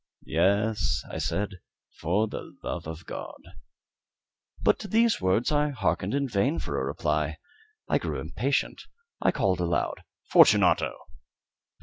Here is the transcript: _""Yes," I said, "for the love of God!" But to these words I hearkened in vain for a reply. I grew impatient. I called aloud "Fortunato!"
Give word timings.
_""Yes," 0.25 1.03
I 1.11 1.19
said, 1.19 1.59
"for 1.99 2.27
the 2.27 2.57
love 2.63 2.87
of 2.87 3.05
God!" 3.05 3.39
But 4.59 4.79
to 4.79 4.87
these 4.87 5.21
words 5.21 5.51
I 5.51 5.69
hearkened 5.69 6.15
in 6.15 6.27
vain 6.27 6.57
for 6.57 6.81
a 6.81 6.83
reply. 6.83 7.37
I 7.87 7.99
grew 7.99 8.19
impatient. 8.19 8.81
I 9.21 9.31
called 9.31 9.59
aloud 9.59 9.99
"Fortunato!" 10.31 11.05